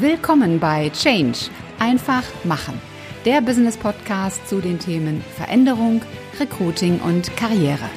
[0.00, 1.50] Willkommen bei Change.
[1.78, 2.80] Einfach machen.
[3.24, 6.02] Der Business Podcast zu den Themen Veränderung,
[6.40, 7.88] Recruiting und Karriere.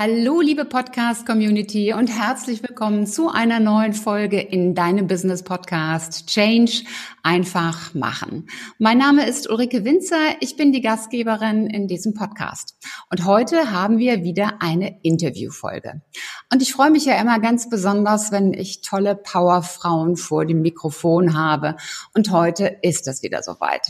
[0.00, 6.84] Hallo, liebe Podcast-Community und herzlich willkommen zu einer neuen Folge in deinem Business-Podcast Change
[7.24, 8.46] einfach machen.
[8.78, 12.76] Mein Name ist Ulrike Winzer, ich bin die Gastgeberin in diesem Podcast.
[13.10, 16.00] Und heute haben wir wieder eine Interviewfolge.
[16.52, 21.36] Und ich freue mich ja immer ganz besonders, wenn ich tolle Powerfrauen vor dem Mikrofon
[21.36, 21.74] habe.
[22.14, 23.88] Und heute ist es wieder soweit.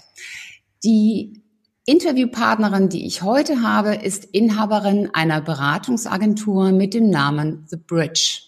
[0.83, 1.43] Die
[1.89, 8.43] Interviewpartnerin, die ich heute habe, ist Inhaberin einer Beratungsagentur mit dem Namen The Bridge.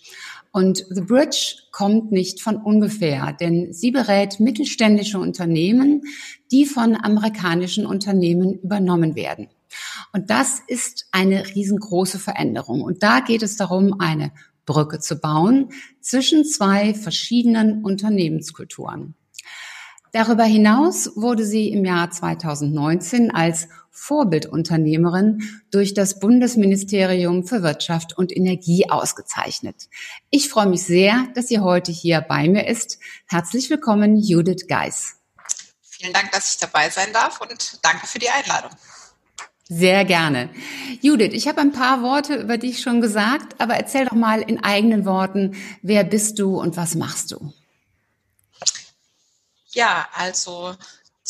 [0.52, 6.02] Und The Bridge kommt nicht von ungefähr, denn sie berät mittelständische Unternehmen,
[6.52, 9.48] die von amerikanischen Unternehmen übernommen werden.
[10.12, 12.82] Und das ist eine riesengroße Veränderung.
[12.82, 14.32] Und da geht es darum, eine
[14.66, 15.70] Brücke zu bauen
[16.02, 19.14] zwischen zwei verschiedenen Unternehmenskulturen.
[20.12, 28.36] Darüber hinaus wurde sie im Jahr 2019 als Vorbildunternehmerin durch das Bundesministerium für Wirtschaft und
[28.36, 29.88] Energie ausgezeichnet.
[30.30, 32.98] Ich freue mich sehr, dass sie heute hier bei mir ist.
[33.28, 35.16] Herzlich willkommen, Judith Geis.
[35.82, 38.70] Vielen Dank, dass ich dabei sein darf und danke für die Einladung.
[39.68, 40.50] Sehr gerne.
[41.00, 44.64] Judith, ich habe ein paar Worte über dich schon gesagt, aber erzähl doch mal in
[44.64, 47.52] eigenen Worten, wer bist du und was machst du?
[49.72, 50.76] Ja, also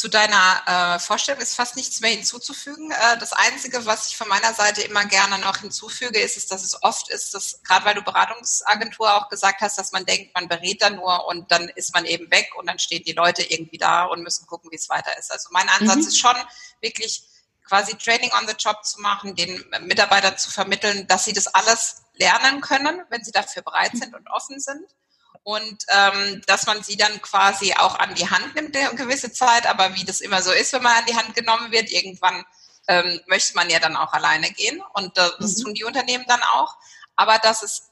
[0.00, 0.62] zu deiner
[0.94, 2.90] äh, Vorstellung ist fast nichts mehr hinzuzufügen.
[2.90, 6.64] Äh, das Einzige, was ich von meiner Seite immer gerne noch hinzufüge, ist, ist dass
[6.64, 10.48] es oft ist, dass gerade weil du Beratungsagentur auch gesagt hast, dass man denkt, man
[10.48, 13.76] berät da nur und dann ist man eben weg und dann stehen die Leute irgendwie
[13.76, 15.30] da und müssen gucken, wie es weiter ist.
[15.30, 16.08] Also mein Ansatz mhm.
[16.08, 16.36] ist schon
[16.80, 17.22] wirklich
[17.68, 22.04] quasi Training on the Job zu machen, den Mitarbeitern zu vermitteln, dass sie das alles
[22.14, 24.86] lernen können, wenn sie dafür bereit sind und offen sind
[25.42, 29.66] und ähm, dass man sie dann quasi auch an die Hand nimmt eine gewisse Zeit,
[29.66, 32.44] aber wie das immer so ist, wenn man an die Hand genommen wird, irgendwann
[32.88, 35.62] ähm, möchte man ja dann auch alleine gehen und äh, das mhm.
[35.62, 36.76] tun die Unternehmen dann auch,
[37.16, 37.90] aber dass es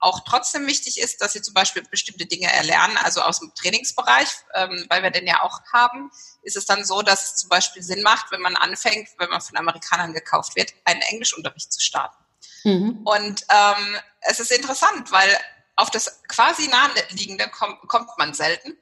[0.00, 4.28] auch trotzdem wichtig ist, dass sie zum Beispiel bestimmte Dinge erlernen, also aus dem Trainingsbereich,
[4.54, 6.10] ähm, weil wir den ja auch haben,
[6.42, 9.40] ist es dann so, dass es zum Beispiel Sinn macht, wenn man anfängt, wenn man
[9.40, 12.16] von Amerikanern gekauft wird, einen Englischunterricht zu starten.
[12.64, 13.00] Mhm.
[13.04, 15.36] Und ähm, es ist interessant, weil
[15.78, 18.76] auf das quasi naheliegende kommt, kommt man selten.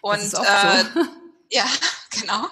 [0.00, 1.06] Und auch äh, so.
[1.50, 1.66] ja,
[2.10, 2.46] genau.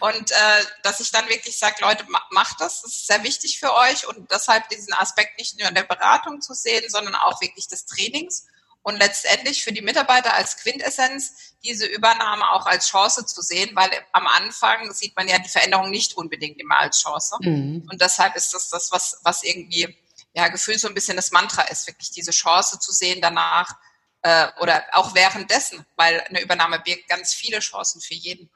[0.00, 3.74] Und äh, dass ich dann wirklich sage, Leute, macht das, das ist sehr wichtig für
[3.74, 7.68] euch und deshalb diesen Aspekt nicht nur in der Beratung zu sehen, sondern auch wirklich
[7.68, 8.46] des Trainings
[8.82, 13.90] und letztendlich für die Mitarbeiter als Quintessenz diese Übernahme auch als Chance zu sehen, weil
[14.12, 17.36] am Anfang sieht man ja die Veränderung nicht unbedingt immer als Chance.
[17.40, 17.86] Mhm.
[17.90, 19.94] Und deshalb ist das das, was, was irgendwie
[20.34, 23.74] ja, Gefühl so ein bisschen das Mantra ist, wirklich diese Chance zu sehen danach
[24.22, 28.50] äh, oder auch währenddessen, weil eine Übernahme birgt ganz viele Chancen für jeden,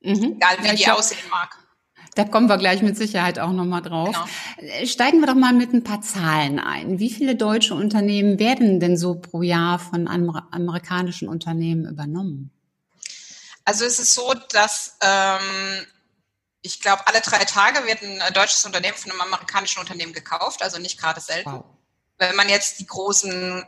[0.00, 0.36] mhm.
[0.36, 1.58] egal wie ja, die aussehen mag.
[2.14, 4.14] Da kommen wir gleich mit Sicherheit auch nochmal drauf.
[4.58, 4.72] Genau.
[4.72, 6.98] Äh, steigen wir doch mal mit ein paar Zahlen ein.
[6.98, 12.50] Wie viele deutsche Unternehmen werden denn so pro Jahr von amerikanischen Unternehmen übernommen?
[13.64, 15.86] Also es ist so, dass ähm,
[16.64, 20.78] ich glaube, alle drei Tage wird ein deutsches Unternehmen von einem amerikanischen Unternehmen gekauft, also
[20.78, 21.52] nicht gerade selten.
[21.52, 21.64] Wow.
[22.16, 23.66] Wenn man jetzt die großen,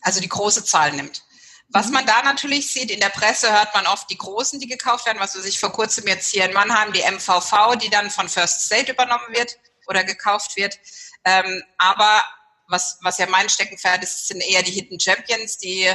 [0.00, 1.22] also die große Zahl nimmt.
[1.68, 1.92] Was mhm.
[1.92, 5.20] man da natürlich sieht, in der Presse hört man oft die Großen, die gekauft werden,
[5.20, 8.62] was weiß ich vor kurzem jetzt hier in Mannheim, die MVV, die dann von First
[8.62, 10.78] State übernommen wird oder gekauft wird.
[11.24, 12.24] Ähm, aber
[12.66, 15.92] was, was ja mein Steckenpferd ist, sind eher die Hidden Champions, die,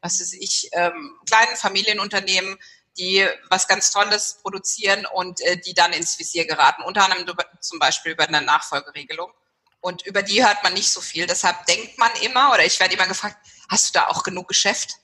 [0.00, 2.56] was weiß ich, ähm, kleinen Familienunternehmen,
[2.96, 7.78] die was ganz Tolles produzieren und äh, die dann ins Visier geraten, unter anderem zum
[7.78, 9.32] Beispiel über eine Nachfolgeregelung.
[9.80, 11.26] Und über die hört man nicht so viel.
[11.26, 13.36] Deshalb denkt man immer, oder ich werde immer gefragt,
[13.68, 14.96] hast du da auch genug Geschäft?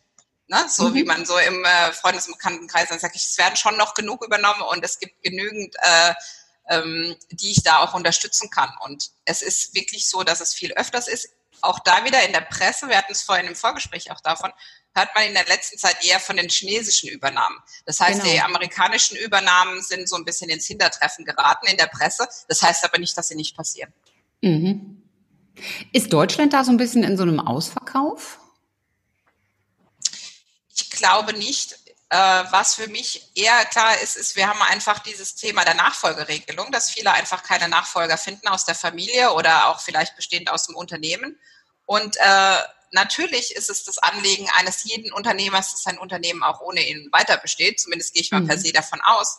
[0.47, 0.65] Ne?
[0.69, 0.95] So mhm.
[0.95, 4.25] wie man so im äh, Freundes- und Bekanntenkreis dann sagt, es werden schon noch genug
[4.25, 6.15] übernommen und es gibt genügend, äh,
[6.71, 8.73] ähm, die ich da auch unterstützen kann.
[8.81, 11.29] Und es ist wirklich so, dass es viel öfters ist.
[11.61, 14.53] Auch da wieder in der Presse, wir hatten es vorhin im Vorgespräch auch davon,
[14.95, 17.59] hört man in der letzten Zeit eher von den chinesischen Übernahmen.
[17.87, 18.33] Das heißt, genau.
[18.33, 22.29] die amerikanischen Übernahmen sind so ein bisschen ins Hintertreffen geraten in der Presse.
[22.49, 23.93] Das heißt aber nicht, dass sie nicht passieren.
[24.41, 25.03] Mhm.
[25.93, 28.39] Ist Deutschland da so ein bisschen in so einem Ausverkauf?
[30.75, 31.77] Ich glaube nicht.
[32.13, 32.17] Äh,
[32.51, 36.91] was für mich eher klar ist, ist, wir haben einfach dieses Thema der Nachfolgeregelung, dass
[36.91, 41.39] viele einfach keine Nachfolger finden aus der Familie oder auch vielleicht bestehend aus dem Unternehmen.
[41.87, 42.57] Und äh,
[42.93, 47.37] natürlich ist es das Anliegen eines jeden Unternehmers, dass sein Unternehmen auch ohne ihn weiter
[47.37, 47.81] besteht.
[47.81, 48.49] Zumindest gehe ich mal mhm.
[48.49, 49.39] per se davon aus.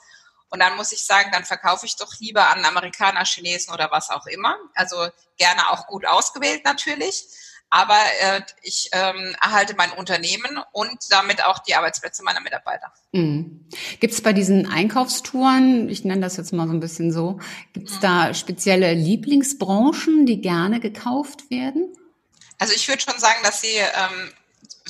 [0.50, 4.10] Und dann muss ich sagen, dann verkaufe ich doch lieber an Amerikaner, Chinesen oder was
[4.10, 4.58] auch immer.
[4.76, 5.08] Also
[5.38, 7.26] gerne auch gut ausgewählt natürlich.
[7.74, 12.92] Aber äh, ich ähm, erhalte mein Unternehmen und damit auch die Arbeitsplätze meiner Mitarbeiter.
[13.14, 13.66] Mhm.
[14.02, 17.40] Gibt es bei diesen Einkaufstouren, ich nenne das jetzt mal so ein bisschen so,
[17.72, 18.02] gibt es mhm.
[18.02, 21.94] da spezielle Lieblingsbranchen, die gerne gekauft werden?
[22.62, 24.32] Also ich würde schon sagen, dass sie ähm,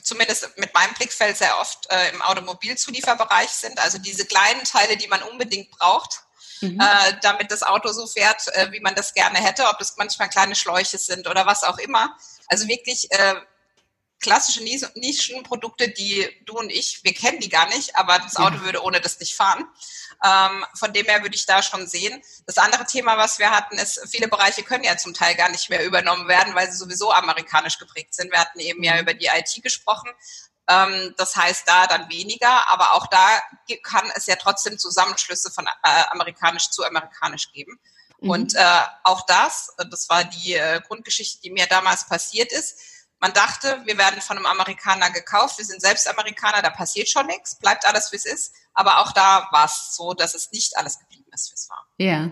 [0.03, 3.79] zumindest mit meinem Blickfeld sehr oft äh, im Automobilzulieferbereich sind.
[3.79, 6.19] Also diese kleinen Teile, die man unbedingt braucht,
[6.59, 6.77] mhm.
[6.81, 10.27] äh, damit das Auto so fährt, äh, wie man das gerne hätte, ob das manchmal
[10.27, 12.17] kleine Schläuche sind oder was auch immer.
[12.47, 13.35] Also wirklich äh,
[14.19, 18.63] klassische Nischenprodukte, die du und ich, wir kennen die gar nicht, aber das Auto ja.
[18.63, 19.65] würde ohne das nicht fahren.
[20.23, 22.21] Ähm, von dem her würde ich da schon sehen.
[22.45, 25.69] Das andere Thema, was wir hatten, ist, viele Bereiche können ja zum Teil gar nicht
[25.69, 28.31] mehr übernommen werden, weil sie sowieso amerikanisch geprägt sind.
[28.31, 28.99] Wir hatten eben ja mhm.
[28.99, 30.11] über die IT gesprochen.
[30.67, 33.41] Ähm, das heißt da dann weniger, aber auch da
[33.81, 37.79] kann es ja trotzdem Zusammenschlüsse von äh, amerikanisch zu amerikanisch geben.
[38.19, 38.29] Mhm.
[38.29, 42.79] Und äh, auch das, das war die äh, Grundgeschichte, die mir damals passiert ist,
[43.21, 47.27] man dachte, wir werden von einem Amerikaner gekauft, wir sind selbst Amerikaner, da passiert schon
[47.27, 48.53] nichts, bleibt alles, wie es ist.
[48.73, 51.85] Aber auch da war es so, dass es nicht alles geblieben ist, wie es war.
[51.97, 52.31] Ja,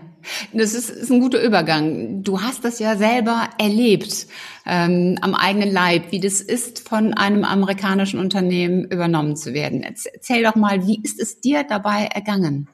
[0.52, 2.24] das ist, ist ein guter Übergang.
[2.24, 4.26] Du hast das ja selber erlebt
[4.66, 9.84] ähm, am eigenen Leib, wie das ist, von einem amerikanischen Unternehmen übernommen zu werden.
[9.84, 12.68] Erzähl doch mal, wie ist es dir dabei ergangen?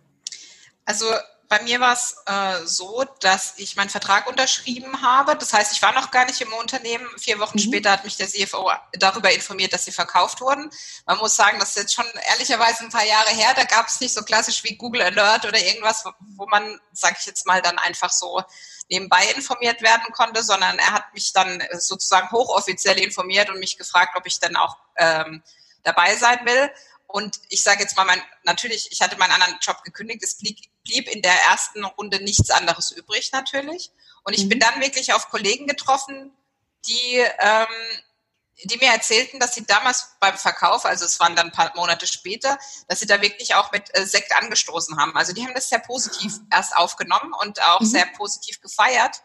[0.86, 1.04] Also
[1.48, 5.37] bei mir war es äh, so, dass ich meinen Vertrag unterschrieben habe.
[5.37, 7.06] Das heißt, ich war noch gar nicht im Unternehmen.
[7.19, 7.62] Vier Wochen mhm.
[7.62, 10.70] später hat mich der CFO darüber informiert, dass sie verkauft wurden.
[11.06, 13.52] Man muss sagen, das ist jetzt schon ehrlicherweise ein paar Jahre her.
[13.54, 16.04] Da gab es nicht so klassisch wie Google Alert oder irgendwas,
[16.37, 18.43] wo man, sage ich jetzt mal, dann einfach so
[18.88, 24.16] nebenbei informiert werden konnte, sondern er hat mich dann sozusagen hochoffiziell informiert und mich gefragt,
[24.16, 25.43] ob ich dann auch ähm,
[25.82, 26.70] dabei sein will.
[27.06, 30.58] Und ich sage jetzt mal, mein, natürlich, ich hatte meinen anderen Job gekündigt, es blieb,
[30.86, 33.90] blieb in der ersten Runde nichts anderes übrig natürlich.
[34.24, 34.50] Und ich mhm.
[34.50, 36.32] bin dann wirklich auf Kollegen getroffen,
[36.86, 37.66] die, ähm,
[38.64, 42.06] die mir erzählten, dass sie damals beim Verkauf, also es waren dann ein paar Monate
[42.06, 45.16] später, dass sie da wirklich auch mit äh, Sekt angestoßen haben.
[45.16, 47.86] Also die haben das sehr positiv erst aufgenommen und auch mhm.
[47.86, 49.22] sehr positiv gefeiert.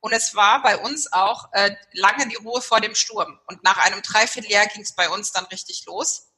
[0.00, 3.38] Und es war bei uns auch äh, lange die Ruhe vor dem Sturm.
[3.46, 6.31] Und nach einem Dreivierteljahr ging es bei uns dann richtig los.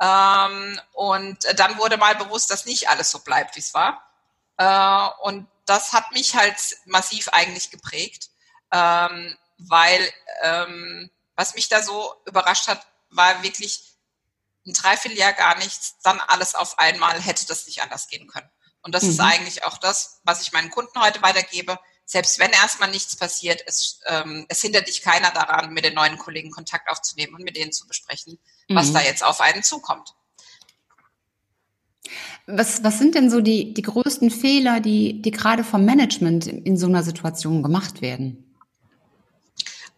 [0.00, 4.02] Ähm, und dann wurde mal bewusst, dass nicht alles so bleibt, wie es war.
[4.58, 8.30] Äh, und das hat mich halt massiv eigentlich geprägt,
[8.72, 10.12] ähm, weil
[10.42, 13.96] ähm, was mich da so überrascht hat, war wirklich
[14.66, 18.50] ein Dreivierteljahr gar nichts, dann alles auf einmal hätte das nicht anders gehen können.
[18.82, 19.10] Und das mhm.
[19.10, 21.78] ist eigentlich auch das, was ich meinen Kunden heute weitergebe.
[22.04, 26.18] Selbst wenn erstmal nichts passiert, es, ähm, es hindert dich keiner daran, mit den neuen
[26.18, 28.94] Kollegen Kontakt aufzunehmen und mit denen zu besprechen, was mhm.
[28.94, 30.14] da jetzt auf einen zukommt.
[32.46, 36.76] Was, was sind denn so die, die größten Fehler, die, die gerade vom Management in,
[36.76, 38.54] so einer Situation gemacht werden?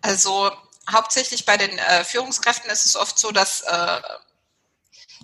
[0.01, 0.51] Also
[0.91, 4.01] hauptsächlich bei den äh, Führungskräften ist es oft so, dass, äh,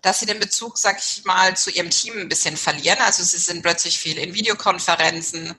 [0.02, 2.99] dass sie den Bezug, sag ich mal, zu ihrem Team ein bisschen verlieren.
[3.00, 5.55] Also sie sind plötzlich viel in Videokonferenzen,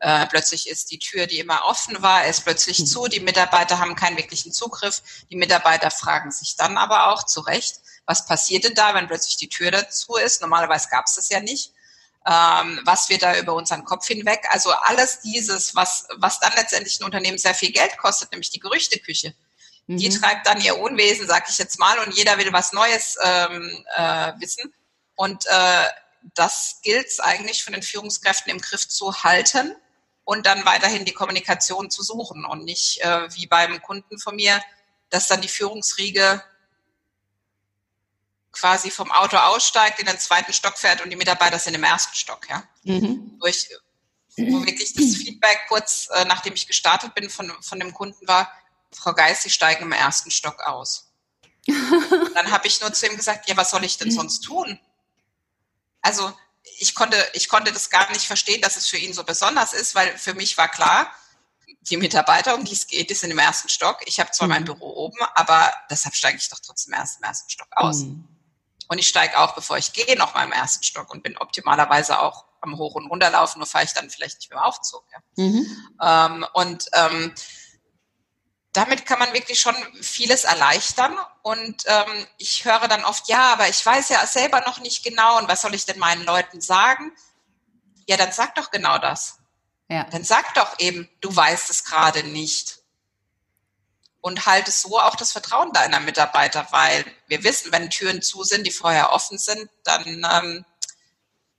[0.00, 2.86] äh, plötzlich ist die Tür, die immer offen war, ist plötzlich mhm.
[2.86, 3.06] zu.
[3.06, 5.02] Die Mitarbeiter haben keinen wirklichen Zugriff.
[5.30, 7.76] Die Mitarbeiter fragen sich dann aber auch zu Recht,
[8.06, 10.40] was passiert denn da, wenn plötzlich die Tür dazu ist?
[10.40, 11.72] Normalerweise gab es das ja nicht.
[12.26, 14.46] Ähm, was wird da über unseren Kopf hinweg?
[14.50, 18.58] Also alles dieses, was, was dann letztendlich ein Unternehmen sehr viel Geld kostet, nämlich die
[18.58, 19.34] Gerüchteküche.
[19.86, 19.98] Mhm.
[19.98, 23.84] Die treibt dann ihr Unwesen, sag ich jetzt mal, und jeder will was Neues ähm,
[23.96, 24.72] äh, wissen.
[25.14, 25.88] Und äh,
[26.34, 29.76] das gilt es eigentlich von den Führungskräften im Griff zu halten
[30.30, 34.62] und dann weiterhin die Kommunikation zu suchen und nicht äh, wie beim Kunden von mir,
[35.08, 36.40] dass dann die Führungsriege
[38.52, 42.14] quasi vom Auto aussteigt, in den zweiten Stock fährt und die Mitarbeiter sind im ersten
[42.14, 42.62] Stock, ja.
[42.84, 43.40] Mhm.
[43.40, 43.70] Durch,
[44.36, 48.52] wo wirklich das Feedback kurz, äh, nachdem ich gestartet bin, von, von dem Kunden war,
[48.92, 51.10] Frau Geist, Sie steigen im ersten Stock aus.
[51.66, 54.78] dann habe ich nur zu ihm gesagt, ja, was soll ich denn sonst tun?
[56.02, 56.32] Also
[56.78, 59.94] ich konnte, ich konnte das gar nicht verstehen, dass es für ihn so besonders ist,
[59.94, 61.10] weil für mich war klar,
[61.82, 63.98] die Mitarbeiter, um die es geht, die sind im ersten Stock.
[64.06, 64.54] Ich habe zwar mhm.
[64.54, 68.00] mein Büro oben, aber deshalb steige ich doch trotzdem erst im ersten Stock aus.
[68.00, 68.28] Mhm.
[68.88, 72.18] Und ich steige auch, bevor ich gehe, noch mal im ersten Stock und bin optimalerweise
[72.20, 75.04] auch am Hoch- und Runterlaufen, nur fahre ich dann vielleicht nicht mit dem Aufzug.
[75.12, 75.44] Ja.
[75.44, 75.86] Mhm.
[76.02, 77.34] Ähm, und ähm,
[78.72, 81.16] damit kann man wirklich schon vieles erleichtern.
[81.42, 85.38] Und ähm, ich höre dann oft, ja, aber ich weiß ja selber noch nicht genau
[85.38, 87.12] und was soll ich denn meinen Leuten sagen?
[88.06, 89.38] Ja, dann sag doch genau das.
[89.88, 90.04] Ja.
[90.04, 92.78] Dann sag doch eben, du weißt es gerade nicht.
[94.20, 98.66] Und halte so auch das Vertrauen deiner Mitarbeiter, weil wir wissen, wenn Türen zu sind,
[98.66, 100.64] die vorher offen sind, dann ähm,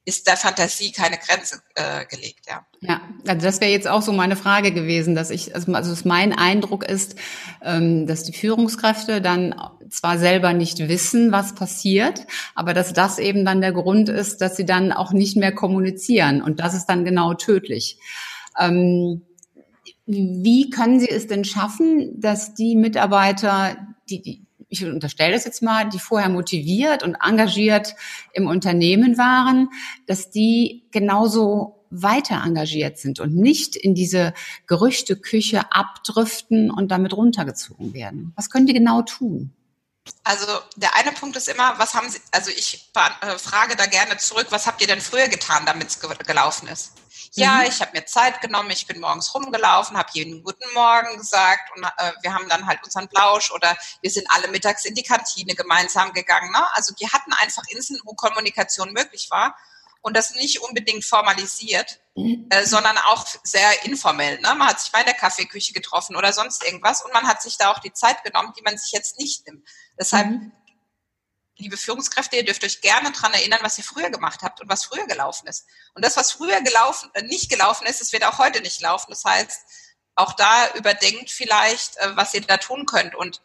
[0.03, 2.65] ist der Fantasie keine Grenze äh, gelegt, ja.
[2.81, 6.34] Ja, also das wäre jetzt auch so meine Frage gewesen, dass ich, also, also mein
[6.34, 7.15] Eindruck ist,
[7.62, 9.53] ähm, dass die Führungskräfte dann
[9.89, 14.58] zwar selber nicht wissen, was passiert, aber dass das eben dann der Grund ist, dass
[14.58, 17.98] sie dann auch nicht mehr kommunizieren und das ist dann genau tödlich.
[18.60, 19.22] Ähm,
[20.08, 23.77] wie können Sie es denn schaffen, dass die Mitarbeiter,
[24.10, 27.93] die, die ich unterstelle das jetzt mal, die vorher motiviert und engagiert
[28.33, 29.69] im Unternehmen waren,
[30.07, 34.33] dass die genauso weiter engagiert sind und nicht in diese
[34.67, 38.31] Gerüchteküche abdriften und damit runtergezogen werden.
[38.37, 39.53] Was können die genau tun?
[40.23, 40.47] Also
[40.77, 44.47] der eine Punkt ist immer, was haben Sie, also ich äh, frage da gerne zurück,
[44.51, 46.93] was habt ihr denn früher getan, damit es gelaufen ist?
[47.33, 47.67] Ja, mhm.
[47.67, 51.83] ich habe mir Zeit genommen, ich bin morgens rumgelaufen, habe jeden guten Morgen gesagt und
[51.83, 55.55] äh, wir haben dann halt unseren Plausch oder wir sind alle mittags in die Kantine
[55.55, 56.51] gemeinsam gegangen.
[56.51, 56.65] Ne?
[56.73, 59.55] Also die hatten einfach Inseln, wo Kommunikation möglich war
[60.01, 62.47] und das nicht unbedingt formalisiert, mhm.
[62.50, 64.41] äh, sondern auch sehr informell.
[64.41, 64.53] Ne?
[64.55, 67.57] Man hat sich mal in der Kaffeeküche getroffen oder sonst irgendwas und man hat sich
[67.57, 69.65] da auch die Zeit genommen, die man sich jetzt nicht nimmt.
[69.97, 70.51] Deshalb mhm
[71.61, 74.83] liebe Führungskräfte, ihr dürft euch gerne daran erinnern, was ihr früher gemacht habt und was
[74.83, 75.65] früher gelaufen ist.
[75.93, 79.11] Und das, was früher gelaufen, äh, nicht gelaufen ist, das wird auch heute nicht laufen.
[79.11, 79.61] Das heißt,
[80.15, 83.15] auch da überdenkt vielleicht, äh, was ihr da tun könnt.
[83.15, 83.41] Und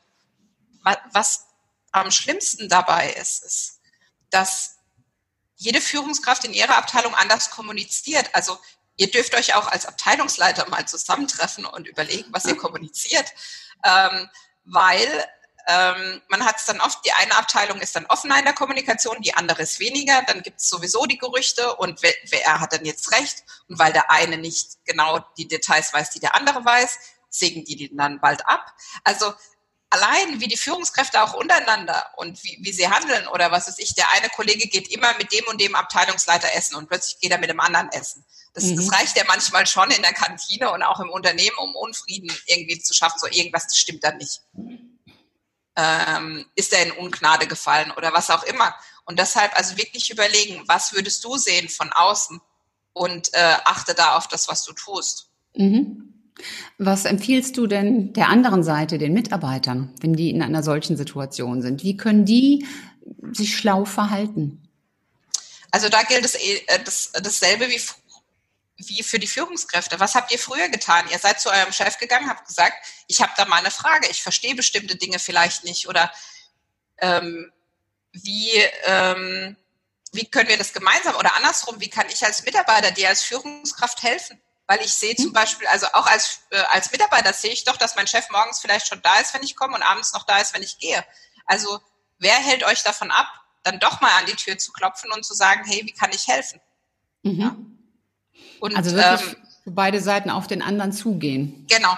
[1.12, 1.46] was
[1.92, 3.80] am schlimmsten dabei ist, ist,
[4.30, 4.76] dass
[5.56, 8.34] jede Führungskraft in ihrer Abteilung anders kommuniziert.
[8.34, 8.58] Also
[8.96, 13.32] ihr dürft euch auch als Abteilungsleiter mal zusammentreffen und überlegen, was ihr kommuniziert.
[13.84, 14.28] Ähm,
[14.64, 15.28] weil
[15.66, 19.20] ähm, man hat es dann oft, die eine Abteilung ist dann offener in der Kommunikation,
[19.20, 20.22] die andere ist weniger.
[20.22, 23.42] Dann gibt es sowieso die Gerüchte und wer, wer hat dann jetzt recht?
[23.68, 26.98] Und weil der eine nicht genau die Details weiß, die der andere weiß,
[27.30, 28.72] sägen die den dann bald ab.
[29.02, 29.34] Also
[29.90, 33.94] allein wie die Führungskräfte auch untereinander und wie, wie sie handeln oder was weiß ich,
[33.94, 37.38] der eine Kollege geht immer mit dem und dem Abteilungsleiter essen und plötzlich geht er
[37.38, 38.24] mit dem anderen essen.
[38.54, 38.76] Das, mhm.
[38.76, 42.80] das reicht ja manchmal schon in der Kantine und auch im Unternehmen, um Unfrieden irgendwie
[42.80, 43.18] zu schaffen.
[43.18, 44.42] So irgendwas stimmt da nicht
[45.76, 48.74] ähm, ist er in Ungnade gefallen oder was auch immer.
[49.04, 52.40] Und deshalb also wirklich überlegen, was würdest du sehen von außen
[52.92, 55.30] und äh, achte da auf das, was du tust.
[55.54, 56.12] Mhm.
[56.78, 61.62] Was empfiehlst du denn der anderen Seite, den Mitarbeitern, wenn die in einer solchen Situation
[61.62, 61.82] sind?
[61.82, 62.66] Wie können die
[63.32, 64.62] sich schlau verhalten?
[65.70, 67.80] Also da gilt es äh, das, dasselbe wie
[68.76, 69.98] wie für die Führungskräfte.
[70.00, 71.06] Was habt ihr früher getan?
[71.10, 74.22] Ihr seid zu eurem Chef gegangen, habt gesagt, ich habe da mal eine Frage, ich
[74.22, 76.12] verstehe bestimmte Dinge vielleicht nicht oder
[76.98, 77.52] ähm,
[78.12, 78.52] wie,
[78.84, 79.56] ähm,
[80.12, 84.02] wie können wir das gemeinsam oder andersrum, wie kann ich als Mitarbeiter dir als Führungskraft
[84.02, 84.40] helfen?
[84.66, 85.32] Weil ich sehe zum hm.
[85.32, 88.88] Beispiel, also auch als, äh, als Mitarbeiter sehe ich doch, dass mein Chef morgens vielleicht
[88.88, 91.04] schon da ist, wenn ich komme und abends noch da ist, wenn ich gehe.
[91.44, 91.80] Also
[92.18, 93.28] wer hält euch davon ab,
[93.62, 96.26] dann doch mal an die Tür zu klopfen und zu sagen, hey, wie kann ich
[96.26, 96.60] helfen?
[97.22, 97.40] Mhm.
[97.40, 97.56] Ja.
[98.60, 101.66] Und, also wirklich ähm, für beide Seiten auf den anderen zugehen.
[101.68, 101.88] Genau.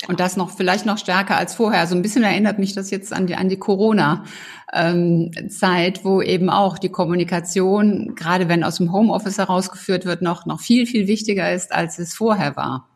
[0.00, 0.10] genau.
[0.10, 1.86] Und das noch vielleicht noch stärker als vorher.
[1.86, 4.28] So ein bisschen erinnert mich das jetzt an die, an die Corona-Zeit,
[4.72, 10.60] ähm, wo eben auch die Kommunikation, gerade wenn aus dem Homeoffice herausgeführt wird, noch, noch
[10.60, 12.88] viel, viel wichtiger ist, als es vorher war.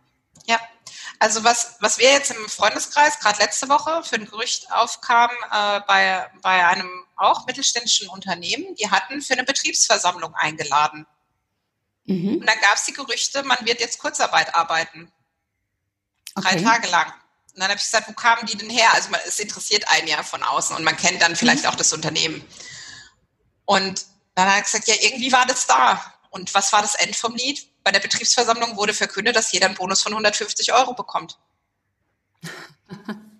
[0.47, 0.59] Ja,
[1.19, 5.81] also was, was wir jetzt im Freundeskreis gerade letzte Woche für ein Gerücht aufkam äh,
[5.87, 11.07] bei, bei einem auch mittelständischen Unternehmen, die hatten für eine Betriebsversammlung eingeladen.
[12.05, 12.39] Mhm.
[12.39, 15.13] Und dann gab es die Gerüchte, man wird jetzt Kurzarbeit arbeiten.
[16.35, 16.65] Drei okay.
[16.65, 17.13] Tage lang.
[17.55, 18.93] Und dann habe ich gesagt, wo kamen die denn her?
[18.95, 21.71] Also man, es interessiert einen ja von außen und man kennt dann vielleicht mhm.
[21.71, 22.43] auch das Unternehmen.
[23.67, 26.15] Und dann hat er gesagt, ja, irgendwie war das da.
[26.31, 27.69] Und was war das End vom Lied?
[27.85, 31.39] Bei der Betriebsversammlung wurde verkündet, dass jeder einen Bonus von 150 Euro bekommt.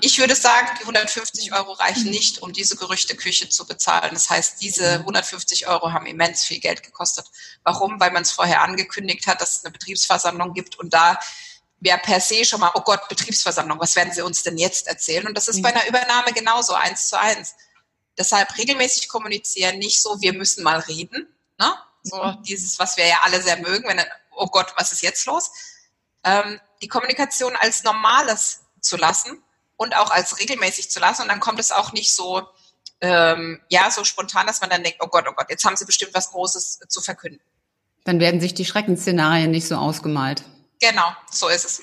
[0.00, 4.10] Ich würde sagen, die 150 Euro reichen nicht, um diese Gerüchteküche zu bezahlen.
[4.12, 7.26] Das heißt, diese 150 Euro haben immens viel Geld gekostet.
[7.62, 8.00] Warum?
[8.00, 11.18] Weil man es vorher angekündigt hat, dass es eine Betriebsversammlung gibt und da
[11.78, 15.26] wäre per se schon mal, oh Gott, Betriebsversammlung, was werden sie uns denn jetzt erzählen?
[15.26, 17.54] Und das ist bei einer Übernahme genauso, eins zu eins.
[18.18, 21.28] Deshalb regelmäßig kommunizieren, nicht so, wir müssen mal reden.
[21.58, 21.74] Ne?
[22.02, 22.42] So mhm.
[22.42, 24.02] dieses, was wir ja alle sehr mögen, wenn,
[24.32, 25.50] oh Gott, was ist jetzt los?
[26.24, 29.42] Ähm, die Kommunikation als Normales zu lassen
[29.76, 31.22] und auch als regelmäßig zu lassen.
[31.22, 32.42] Und dann kommt es auch nicht so,
[33.00, 35.84] ähm, ja, so spontan, dass man dann denkt, oh Gott, oh Gott, jetzt haben sie
[35.84, 37.42] bestimmt was Großes zu verkünden.
[38.04, 40.44] Dann werden sich die Schreckensszenarien nicht so ausgemalt.
[40.80, 41.82] Genau, so ist es.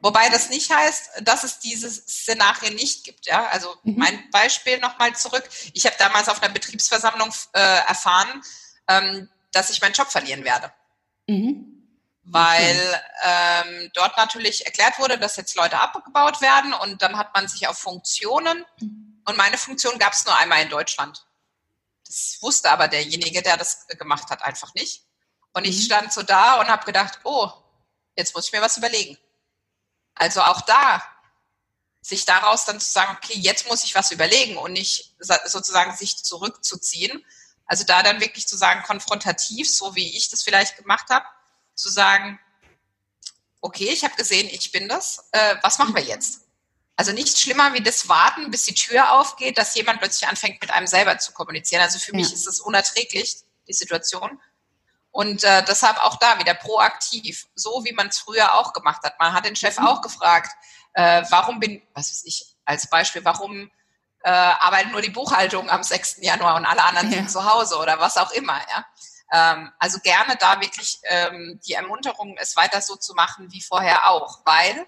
[0.00, 3.26] Wobei das nicht heißt, dass es diese Szenarien nicht gibt.
[3.26, 3.46] Ja?
[3.48, 3.94] Also mhm.
[3.96, 5.48] mein Beispiel nochmal zurück.
[5.72, 8.42] Ich habe damals auf einer Betriebsversammlung äh, erfahren,
[8.88, 10.72] ähm, dass ich meinen Job verlieren werde.
[11.26, 11.76] Mhm
[12.28, 17.46] weil ähm, dort natürlich erklärt wurde, dass jetzt Leute abgebaut werden und dann hat man
[17.46, 18.64] sich auf Funktionen
[19.24, 21.24] und meine Funktion gab es nur einmal in Deutschland.
[22.06, 25.04] Das wusste aber derjenige, der das gemacht hat, einfach nicht.
[25.52, 25.82] Und ich mhm.
[25.82, 27.50] stand so da und habe gedacht, oh,
[28.16, 29.16] jetzt muss ich mir was überlegen.
[30.14, 31.02] Also auch da,
[32.00, 36.22] sich daraus dann zu sagen, okay, jetzt muss ich was überlegen und nicht sozusagen sich
[36.22, 37.24] zurückzuziehen.
[37.66, 41.26] Also da dann wirklich zu sagen, konfrontativ, so wie ich das vielleicht gemacht habe,
[41.76, 42.40] zu sagen,
[43.60, 46.42] okay, ich habe gesehen, ich bin das, äh, was machen wir jetzt?
[46.96, 50.70] Also nichts schlimmer wie das Warten, bis die Tür aufgeht, dass jemand plötzlich anfängt, mit
[50.70, 51.82] einem selber zu kommunizieren.
[51.82, 52.16] Also für ja.
[52.16, 53.36] mich ist es unerträglich,
[53.68, 54.40] die Situation.
[55.10, 59.18] Und äh, deshalb auch da wieder proaktiv, so wie man es früher auch gemacht hat.
[59.18, 59.86] Man hat den Chef mhm.
[59.86, 60.50] auch gefragt,
[60.94, 63.70] äh, warum bin, was weiß ich, als Beispiel, warum
[64.24, 66.18] äh, arbeitet nur die Buchhaltung am 6.
[66.20, 67.18] Januar und alle anderen ja.
[67.18, 68.84] sind zu Hause oder was auch immer, ja.
[69.32, 74.10] Ähm, also gerne da wirklich ähm, die Ermunterung, es weiter so zu machen wie vorher
[74.10, 74.86] auch, weil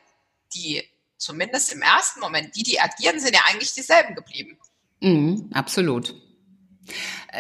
[0.55, 0.83] die
[1.17, 4.57] zumindest im ersten Moment, die, die agieren, sind ja eigentlich dieselben geblieben.
[5.01, 6.15] Mhm, absolut.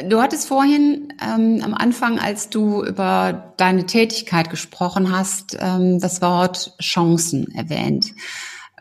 [0.04, 6.20] Du hattest vorhin ähm, am Anfang, als du über deine Tätigkeit gesprochen hast, ähm, das
[6.20, 8.12] Wort Chancen erwähnt.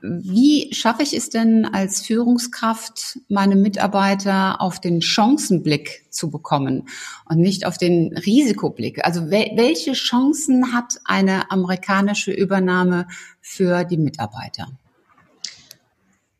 [0.01, 6.87] Wie schaffe ich es denn als Führungskraft, meine Mitarbeiter auf den Chancenblick zu bekommen
[7.25, 9.03] und nicht auf den Risikoblick?
[9.05, 13.07] Also welche Chancen hat eine amerikanische Übernahme
[13.41, 14.67] für die Mitarbeiter?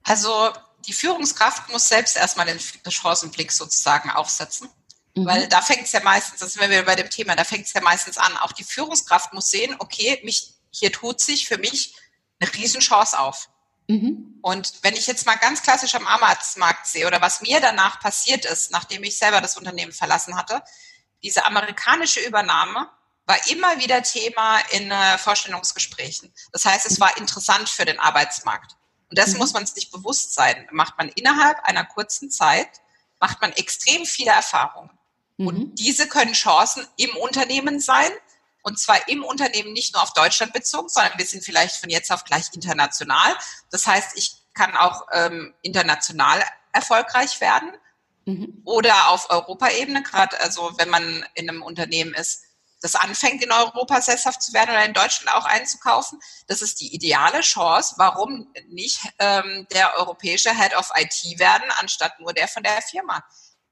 [0.03, 0.31] Also
[0.85, 2.59] die Führungskraft muss selbst erstmal den
[2.89, 4.69] Chancenblick sozusagen aufsetzen.
[5.15, 5.25] Mhm.
[5.25, 7.65] Weil da fängt es ja meistens, das sind wir wieder bei dem Thema, da fängt
[7.65, 8.37] es ja meistens an.
[8.37, 11.95] Auch die Führungskraft muss sehen, okay, mich, hier tut sich für mich
[12.39, 13.49] eine Riesenchance auf.
[13.87, 14.39] Mhm.
[14.41, 18.45] Und wenn ich jetzt mal ganz klassisch am Arbeitsmarkt sehe oder was mir danach passiert
[18.45, 20.61] ist, nachdem ich selber das Unternehmen verlassen hatte,
[21.23, 22.89] diese amerikanische Übernahme
[23.25, 26.33] war immer wieder Thema in äh, Vorstellungsgesprächen.
[26.51, 28.77] Das heißt, es war interessant für den Arbeitsmarkt.
[29.09, 29.39] Und das mhm.
[29.39, 30.67] muss man sich bewusst sein.
[30.71, 32.69] Macht man innerhalb einer kurzen Zeit,
[33.19, 34.91] macht man extrem viele Erfahrungen.
[35.37, 35.47] Mhm.
[35.47, 38.11] Und diese können Chancen im Unternehmen sein.
[38.67, 42.11] Und zwar im Unternehmen nicht nur auf Deutschland bezogen, sondern wir sind vielleicht von jetzt
[42.11, 43.33] auf gleich international.
[43.71, 47.71] Das heißt, ich kann auch ähm, international erfolgreich werden
[48.25, 48.61] mhm.
[48.65, 52.43] oder auf Europaebene, gerade also wenn man in einem Unternehmen ist,
[52.81, 56.19] das anfängt, in Europa sesshaft zu werden oder in Deutschland auch einzukaufen.
[56.47, 57.95] Das ist die ideale Chance.
[57.97, 63.23] Warum nicht ähm, der europäische Head of IT werden, anstatt nur der von der Firma?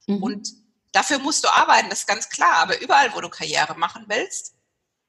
[0.08, 0.24] Mhm.
[0.24, 0.50] Und
[0.94, 2.56] dafür musst du arbeiten, das ist ganz klar.
[2.56, 4.56] Aber überall, wo du Karriere machen willst,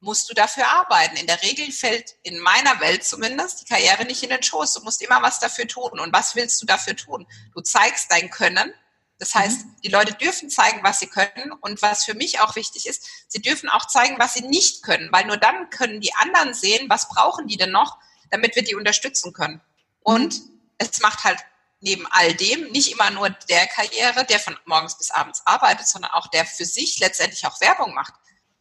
[0.01, 1.17] musst du dafür arbeiten.
[1.17, 4.75] In der Regel fällt in meiner Welt zumindest die Karriere nicht in den Schoß.
[4.75, 5.99] Du musst immer was dafür tun.
[5.99, 7.27] Und was willst du dafür tun?
[7.55, 8.73] Du zeigst dein Können
[9.19, 9.77] das heißt, mhm.
[9.83, 11.53] die Leute dürfen zeigen, was sie können.
[11.61, 15.11] Und was für mich auch wichtig ist, sie dürfen auch zeigen, was sie nicht können,
[15.13, 17.99] weil nur dann können die anderen sehen, was brauchen die denn noch,
[18.31, 19.61] damit wir die unterstützen können.
[20.01, 20.61] Und mhm.
[20.79, 21.39] es macht halt
[21.81, 26.11] neben all dem nicht immer nur der Karriere, der von morgens bis abends arbeitet, sondern
[26.13, 28.15] auch der für sich letztendlich auch Werbung macht.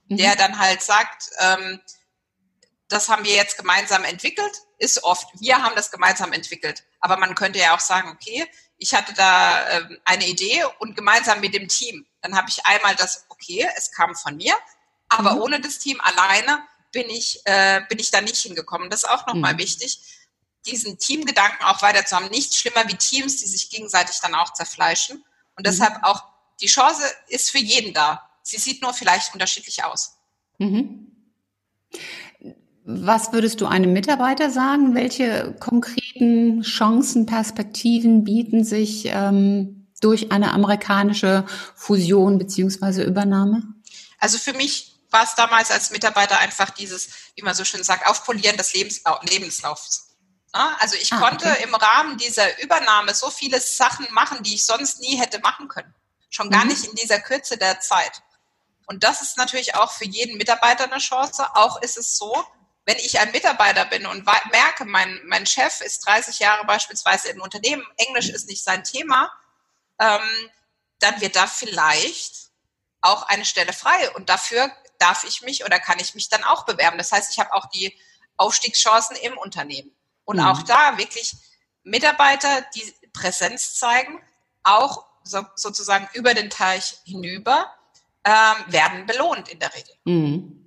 [0.07, 0.17] Mhm.
[0.17, 1.79] Der dann halt sagt, ähm,
[2.87, 6.83] das haben wir jetzt gemeinsam entwickelt, ist oft, wir haben das gemeinsam entwickelt.
[6.99, 8.45] Aber man könnte ja auch sagen, okay,
[8.77, 12.05] ich hatte da äh, eine Idee und gemeinsam mit dem Team.
[12.21, 14.55] Dann habe ich einmal das, okay, es kam von mir,
[15.09, 15.41] aber mhm.
[15.41, 18.89] ohne das Team alleine bin ich, äh, bin ich da nicht hingekommen.
[18.89, 19.59] Das ist auch nochmal mhm.
[19.59, 19.99] wichtig,
[20.65, 22.29] diesen Teamgedanken auch weiter zu haben.
[22.29, 25.17] Nichts schlimmer wie Teams, die sich gegenseitig dann auch zerfleischen.
[25.55, 25.63] Und mhm.
[25.63, 26.23] deshalb auch,
[26.61, 28.29] die Chance ist für jeden da.
[28.45, 30.17] Sie sieht nur vielleicht unterschiedlich aus.
[30.59, 31.11] Mhm.
[32.85, 34.93] Was würdest du einem Mitarbeiter sagen?
[34.93, 43.63] Welche konkreten Chancen, Perspektiven bieten sich ähm, durch eine amerikanische Fusion beziehungsweise Übernahme?
[44.19, 48.05] Also für mich war es damals als Mitarbeiter einfach dieses, wie man so schön sagt,
[48.05, 50.09] Aufpolieren des Lebenslau Lebenslaufs.
[50.53, 51.63] Ja, also ich ah, konnte okay.
[51.63, 55.93] im Rahmen dieser Übernahme so viele Sachen machen, die ich sonst nie hätte machen können.
[56.29, 56.71] Schon gar mhm.
[56.71, 58.21] nicht in dieser Kürze der Zeit.
[58.87, 61.45] Und das ist natürlich auch für jeden Mitarbeiter eine Chance.
[61.55, 62.45] Auch ist es so,
[62.85, 67.41] wenn ich ein Mitarbeiter bin und merke, mein, mein Chef ist 30 Jahre beispielsweise im
[67.41, 69.31] Unternehmen, Englisch ist nicht sein Thema,
[69.99, 70.51] ähm,
[70.99, 72.49] dann wird da vielleicht
[73.01, 74.11] auch eine Stelle frei.
[74.11, 76.97] Und dafür darf ich mich oder kann ich mich dann auch bewerben.
[76.97, 77.97] Das heißt, ich habe auch die
[78.37, 79.91] Aufstiegschancen im Unternehmen.
[80.23, 80.45] Und mhm.
[80.45, 81.35] auch da wirklich
[81.83, 84.21] Mitarbeiter, die Präsenz zeigen,
[84.63, 87.73] auch so, sozusagen über den Teich hinüber,
[88.25, 89.93] ähm, werden belohnt in der Regel.
[90.05, 90.65] Mhm.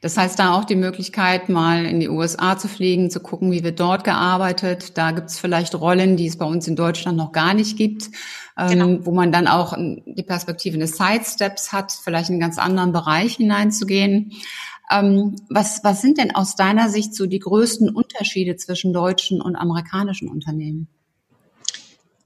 [0.00, 3.64] Das heißt, da auch die Möglichkeit, mal in die USA zu fliegen, zu gucken, wie
[3.64, 4.98] wird dort gearbeitet.
[4.98, 8.10] Da gibt es vielleicht Rollen, die es bei uns in Deutschland noch gar nicht gibt,
[8.58, 8.84] ähm, genau.
[8.86, 12.92] ähm, wo man dann auch die Perspektive des Sidesteps hat, vielleicht in einen ganz anderen
[12.92, 14.32] Bereich hineinzugehen.
[14.90, 19.56] Ähm, was, was sind denn aus deiner Sicht so die größten Unterschiede zwischen deutschen und
[19.56, 20.88] amerikanischen Unternehmen?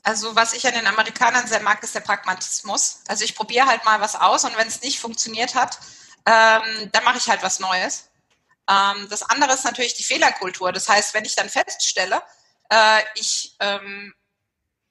[0.07, 3.01] Also was ich an den Amerikanern sehr mag, ist der Pragmatismus.
[3.09, 5.81] Also ich probiere halt mal was aus und wenn es nicht funktioniert hat,
[6.25, 8.09] ähm, dann mache ich halt was Neues.
[8.71, 10.71] Ähm, das andere ist natürlich die Fehlerkultur.
[10.71, 12.23] Das heißt, wenn ich dann feststelle,
[12.71, 14.15] äh, ich, ähm,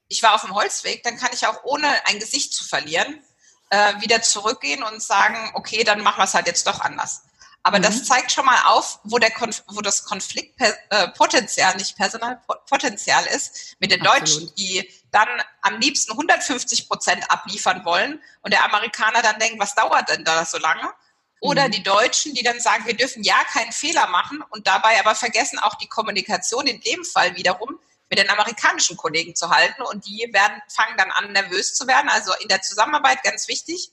[0.10, 3.24] ich war auf dem Holzweg, dann kann ich auch ohne ein Gesicht zu verlieren
[3.70, 7.24] äh, wieder zurückgehen und sagen, okay, dann machen wir es halt jetzt doch anders.
[7.66, 7.84] Aber mhm.
[7.84, 13.76] das zeigt schon mal auf, wo, der Konf wo das Konfliktpotenzial, äh, nicht Personalpotenzial ist,
[13.80, 14.22] mit den Absolut.
[14.22, 15.28] Deutschen, die dann
[15.64, 20.46] am liebsten 150 Prozent abliefern wollen und der Amerikaner dann denkt, was dauert denn da
[20.46, 20.94] so lange?
[21.40, 21.72] Oder mhm.
[21.72, 25.58] die Deutschen, die dann sagen, wir dürfen ja keinen Fehler machen und dabei aber vergessen
[25.58, 27.80] auch die Kommunikation in dem Fall wiederum
[28.12, 32.10] mit den amerikanischen Kollegen zu halten und die werden, fangen dann an, nervös zu werden.
[32.10, 33.90] Also in der Zusammenarbeit ganz wichtig,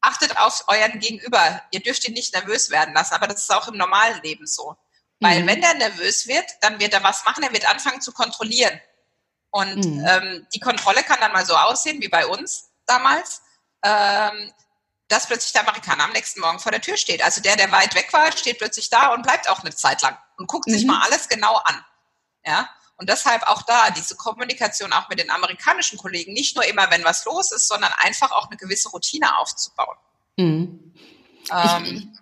[0.00, 1.62] achtet auf euren Gegenüber.
[1.70, 4.76] Ihr dürft ihn nicht nervös werden lassen, aber das ist auch im normalen Leben so.
[5.20, 5.46] Weil mhm.
[5.48, 8.80] wenn der nervös wird, dann wird er was machen, er wird anfangen zu kontrollieren.
[9.50, 10.06] Und mhm.
[10.06, 13.42] ähm, die Kontrolle kann dann mal so aussehen wie bei uns damals,
[13.82, 14.52] ähm,
[15.08, 17.22] dass plötzlich der Amerikaner am nächsten Morgen vor der Tür steht.
[17.22, 20.16] Also der, der weit weg war, steht plötzlich da und bleibt auch eine Zeit lang
[20.38, 20.72] und guckt mhm.
[20.72, 21.84] sich mal alles genau an.
[22.44, 26.90] Ja, und deshalb auch da diese Kommunikation auch mit den amerikanischen Kollegen, nicht nur immer,
[26.90, 29.96] wenn was los ist, sondern einfach auch eine gewisse Routine aufzubauen.
[30.36, 30.92] Mhm.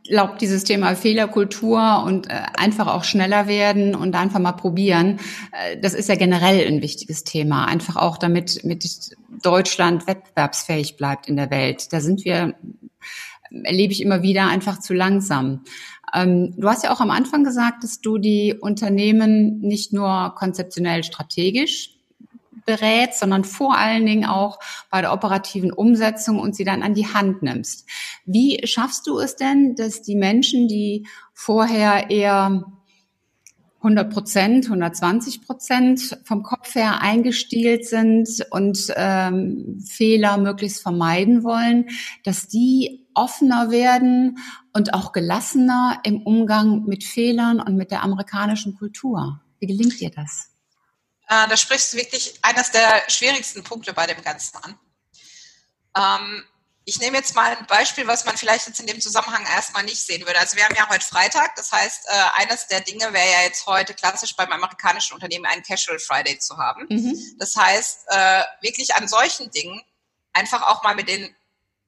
[0.03, 5.19] Ich glaube, dieses Thema Fehlerkultur und äh, einfach auch schneller werden und einfach mal probieren,
[5.53, 7.67] äh, das ist ja generell ein wichtiges Thema.
[7.67, 8.87] Einfach auch damit mit
[9.43, 11.93] Deutschland wettbewerbsfähig bleibt in der Welt.
[11.93, 12.55] Da sind wir,
[13.51, 15.65] erlebe ich immer wieder, einfach zu langsam.
[16.15, 21.05] Ähm, du hast ja auch am Anfang gesagt, dass du die Unternehmen nicht nur konzeptionell
[21.05, 21.95] strategisch
[22.69, 24.59] berätst, sondern vor allen Dingen auch
[24.91, 27.89] bei der operativen Umsetzung und sie dann an die Hand nimmst.
[28.27, 32.65] Wie schaffst du es denn, dass die Menschen, die vorher eher
[33.79, 41.89] 100 Prozent, 120 Prozent vom Kopf her eingestielt sind und ähm, Fehler möglichst vermeiden wollen,
[42.25, 44.39] dass die offener werden
[44.73, 49.41] und auch gelassener im Umgang mit Fehlern und mit der amerikanischen Kultur.
[49.61, 50.51] Wie gelingt dir das?
[51.29, 54.79] Äh, da sprichst du wirklich eines der schwierigsten Punkte bei dem Ganzen an.
[55.97, 56.45] Ähm,
[56.89, 60.01] ich nehme jetzt mal ein Beispiel, was man vielleicht jetzt in dem Zusammenhang erstmal nicht
[60.01, 60.39] sehen würde.
[60.39, 63.67] Also wir haben ja heute Freitag, das heißt, äh, eines der Dinge wäre ja jetzt
[63.67, 66.87] heute klassisch beim amerikanischen Unternehmen einen Casual Friday zu haben.
[66.89, 67.37] Mhm.
[67.39, 69.83] Das heißt, äh, wirklich an solchen Dingen
[70.33, 71.37] einfach auch mal mit den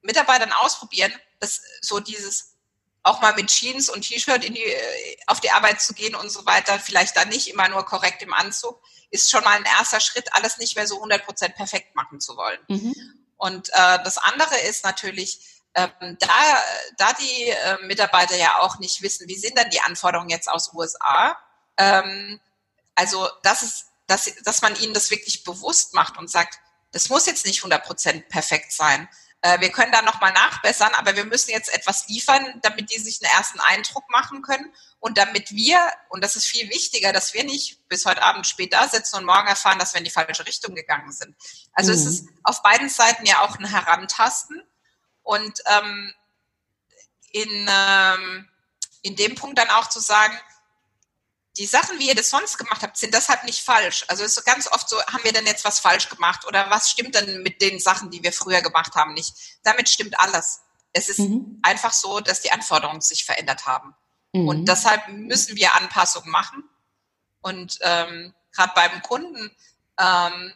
[0.03, 2.57] Mitarbeitern ausprobieren, dass so dieses
[3.01, 6.77] auch mal mit Jeans und T-Shirt äh, auf die Arbeit zu gehen und so weiter,
[6.77, 10.59] vielleicht dann nicht immer nur korrekt im Anzug, ist schon mal ein erster Schritt, alles
[10.59, 12.59] nicht mehr so 100% perfekt machen zu wollen.
[12.67, 13.20] Mhm.
[13.41, 15.39] Und äh, das andere ist natürlich,
[15.73, 16.27] ähm, da,
[16.97, 20.71] da die äh, Mitarbeiter ja auch nicht wissen, wie sind denn die Anforderungen jetzt aus
[20.73, 21.35] USA,
[21.77, 22.39] ähm,
[22.93, 26.59] also das ist, dass, dass man ihnen das wirklich bewusst macht und sagt,
[26.91, 29.09] das muss jetzt nicht 100% perfekt sein.
[29.41, 33.19] Äh, wir können da nochmal nachbessern, aber wir müssen jetzt etwas liefern, damit die sich
[33.21, 37.43] einen ersten Eindruck machen können und damit wir, und das ist viel wichtiger, dass wir
[37.43, 40.45] nicht bis heute Abend spät da sitzen und morgen erfahren, dass wir in die falsche
[40.45, 41.35] Richtung gegangen sind.
[41.73, 41.97] Also mhm.
[41.97, 44.61] es ist auf beiden Seiten ja auch ein Herantasten
[45.23, 46.13] und ähm,
[47.31, 48.47] in, ähm,
[49.01, 50.37] in dem Punkt dann auch zu sagen,
[51.57, 54.05] die Sachen, wie ihr das sonst gemacht habt, sind deshalb nicht falsch.
[54.07, 56.89] Also es ist ganz oft so, haben wir denn jetzt was falsch gemacht oder was
[56.89, 59.33] stimmt denn mit den Sachen, die wir früher gemacht haben, nicht?
[59.63, 60.61] Damit stimmt alles.
[60.93, 61.59] Es ist mhm.
[61.61, 63.93] einfach so, dass die Anforderungen sich verändert haben.
[64.33, 64.47] Mhm.
[64.47, 66.63] Und deshalb müssen wir Anpassungen machen.
[67.41, 69.55] Und ähm, gerade beim Kunden
[69.97, 70.53] ähm,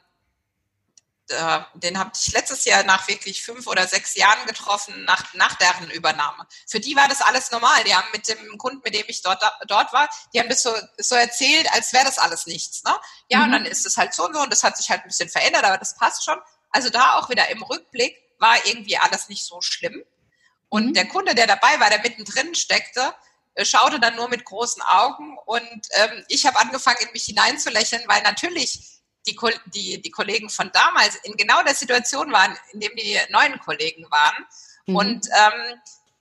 [1.30, 5.56] äh, den habe ich letztes Jahr nach wirklich fünf oder sechs Jahren getroffen, nach, nach
[5.56, 6.48] deren Übernahme.
[6.68, 7.84] Für die war das alles normal.
[7.84, 10.74] Die haben mit dem Kunden, mit dem ich dort, dort war, die haben das so,
[10.98, 12.84] so erzählt, als wäre das alles nichts.
[12.84, 12.96] Ne?
[13.30, 13.44] Ja, mhm.
[13.46, 15.30] und dann ist es halt so und so und das hat sich halt ein bisschen
[15.30, 16.38] verändert, aber das passt schon.
[16.70, 20.04] Also da auch wieder im Rückblick war irgendwie alles nicht so schlimm.
[20.70, 20.94] Und mhm.
[20.94, 23.14] der Kunde, der dabei war, der mittendrin steckte,
[23.56, 28.04] äh, schaute dann nur mit großen Augen und ähm, ich habe angefangen, in mich hineinzulächeln,
[28.08, 28.95] weil natürlich
[29.28, 29.38] die,
[29.74, 34.10] die, die Kollegen von damals in genau der Situation waren, in dem die neuen Kollegen
[34.10, 34.46] waren.
[34.86, 34.96] Mhm.
[34.96, 35.80] Und ähm,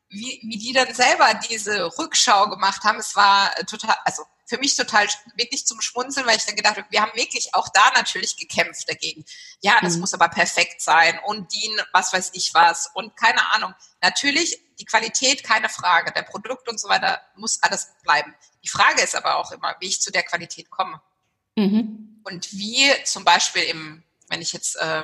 [0.09, 4.77] wie, wie die dann selber diese Rückschau gemacht haben, es war total, also für mich
[4.77, 8.37] total wirklich zum Schmunzeln, weil ich dann gedacht habe, wir haben wirklich auch da natürlich
[8.37, 9.25] gekämpft dagegen.
[9.61, 10.01] Ja, das mhm.
[10.01, 13.75] muss aber perfekt sein und DIN, was weiß ich was und keine Ahnung.
[14.03, 18.35] Natürlich die Qualität, keine Frage, der Produkt und so weiter muss alles bleiben.
[18.63, 21.01] Die Frage ist aber auch immer, wie ich zu der Qualität komme.
[21.57, 25.03] Mhm und wie zum Beispiel im, wenn ich jetzt, äh,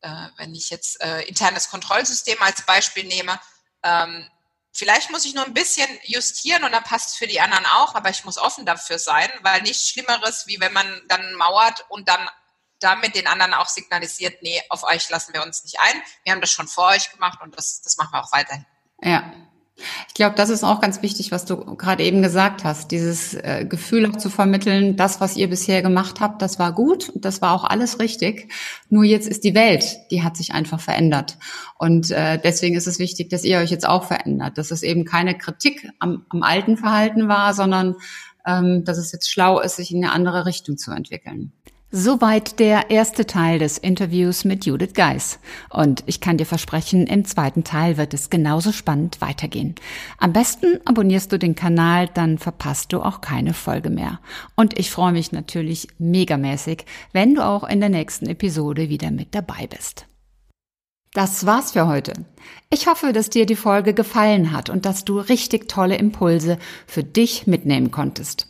[0.00, 3.38] äh, wenn ich jetzt äh, internes Kontrollsystem als Beispiel nehme,
[3.82, 4.28] ähm,
[4.72, 7.94] vielleicht muss ich nur ein bisschen justieren und dann passt es für die anderen auch,
[7.94, 12.08] aber ich muss offen dafür sein, weil nichts Schlimmeres, wie wenn man dann mauert und
[12.08, 12.28] dann
[12.78, 16.02] damit den anderen auch signalisiert, nee, auf euch lassen wir uns nicht ein.
[16.24, 18.64] Wir haben das schon vor euch gemacht und das, das machen wir auch weiterhin.
[19.02, 19.32] Ja,
[20.08, 23.66] ich glaube, das ist auch ganz wichtig, was du gerade eben gesagt hast, dieses äh,
[23.68, 27.54] Gefühl auch zu vermitteln, das, was ihr bisher gemacht habt, das war gut, das war
[27.54, 28.52] auch alles richtig.
[28.88, 31.38] Nur jetzt ist die Welt, die hat sich einfach verändert.
[31.78, 35.04] Und äh, deswegen ist es wichtig, dass ihr euch jetzt auch verändert, dass es eben
[35.04, 37.96] keine Kritik am, am alten Verhalten war, sondern
[38.46, 41.52] ähm, dass es jetzt schlau ist, sich in eine andere Richtung zu entwickeln.
[41.92, 45.40] Soweit der erste Teil des Interviews mit Judith Geis.
[45.70, 49.74] Und ich kann dir versprechen, im zweiten Teil wird es genauso spannend weitergehen.
[50.16, 54.20] Am besten abonnierst du den Kanal, dann verpasst du auch keine Folge mehr.
[54.54, 59.34] Und ich freue mich natürlich megamäßig, wenn du auch in der nächsten Episode wieder mit
[59.34, 60.06] dabei bist.
[61.12, 62.12] Das war's für heute.
[62.72, 67.02] Ich hoffe, dass dir die Folge gefallen hat und dass du richtig tolle Impulse für
[67.02, 68.49] dich mitnehmen konntest.